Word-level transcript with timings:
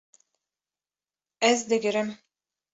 Ez 1.51 1.63
digirim 1.69 2.13